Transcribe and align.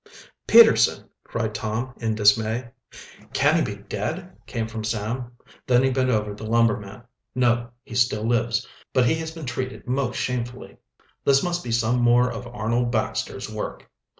"Peterson!" 0.47 1.07
cried 1.23 1.53
Tom, 1.53 1.93
in 1.99 2.15
dismay. 2.15 2.71
"Can 3.33 3.57
he 3.57 3.61
be 3.61 3.83
dead?" 3.83 4.35
came 4.47 4.67
from 4.67 4.83
Sam. 4.83 5.33
Then 5.67 5.83
he 5.83 5.91
bent 5.91 6.09
over 6.09 6.33
the 6.33 6.43
lumberman. 6.43 7.03
"No, 7.35 7.69
he 7.83 7.93
still 7.93 8.23
lives. 8.27 8.67
But 8.93 9.05
he 9.05 9.13
has 9.19 9.29
been 9.29 9.45
treated 9.45 9.85
most 9.85 10.15
shamefully." 10.17 10.77
"This 11.23 11.43
must 11.43 11.63
be 11.63 11.69
some 11.71 12.01
more 12.01 12.31
of 12.31 12.47
Arnold 12.47 12.89
Baxter's 12.91 13.47
work." 13.47 13.91